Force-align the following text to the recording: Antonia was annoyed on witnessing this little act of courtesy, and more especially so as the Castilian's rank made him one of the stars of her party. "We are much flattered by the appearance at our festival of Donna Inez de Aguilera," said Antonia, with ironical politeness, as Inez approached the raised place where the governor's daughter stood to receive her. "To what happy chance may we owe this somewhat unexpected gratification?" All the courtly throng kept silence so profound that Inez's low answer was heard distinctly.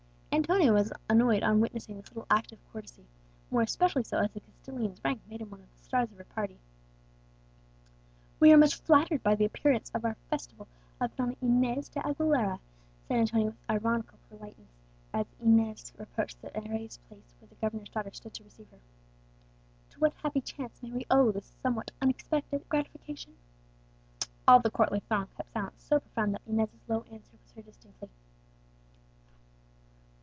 Antonia 0.33 0.71
was 0.71 0.93
annoyed 1.09 1.43
on 1.43 1.59
witnessing 1.59 1.97
this 1.97 2.07
little 2.07 2.25
act 2.31 2.53
of 2.53 2.71
courtesy, 2.71 3.01
and 3.01 3.51
more 3.51 3.61
especially 3.63 4.01
so 4.01 4.17
as 4.17 4.31
the 4.31 4.39
Castilian's 4.39 5.01
rank 5.03 5.21
made 5.29 5.41
him 5.41 5.49
one 5.51 5.59
of 5.59 5.67
the 5.75 5.83
stars 5.83 6.09
of 6.09 6.17
her 6.17 6.23
party. 6.23 6.57
"We 8.39 8.51
are 8.53 8.57
much 8.57 8.75
flattered 8.79 9.21
by 9.23 9.35
the 9.35 9.43
appearance 9.45 9.91
at 9.93 10.05
our 10.05 10.15
festival 10.31 10.67
of 11.01 11.13
Donna 11.17 11.35
Inez 11.41 11.89
de 11.89 11.99
Aguilera," 11.99 12.59
said 13.07 13.17
Antonia, 13.17 13.47
with 13.47 13.57
ironical 13.69 14.17
politeness, 14.29 14.73
as 15.13 15.27
Inez 15.41 15.91
approached 15.99 16.41
the 16.41 16.49
raised 16.65 17.01
place 17.09 17.35
where 17.39 17.49
the 17.49 17.55
governor's 17.55 17.89
daughter 17.89 18.11
stood 18.13 18.33
to 18.35 18.43
receive 18.45 18.69
her. 18.71 18.79
"To 19.91 19.99
what 19.99 20.13
happy 20.23 20.39
chance 20.41 20.81
may 20.81 20.91
we 20.91 21.05
owe 21.11 21.31
this 21.31 21.53
somewhat 21.61 21.91
unexpected 22.01 22.67
gratification?" 22.69 23.35
All 24.47 24.59
the 24.61 24.71
courtly 24.71 25.01
throng 25.01 25.27
kept 25.37 25.51
silence 25.51 25.83
so 25.83 25.99
profound 25.99 26.33
that 26.33 26.41
Inez's 26.47 26.87
low 26.87 27.01
answer 27.11 27.33
was 27.43 27.51
heard 27.53 27.65
distinctly. 27.65 28.09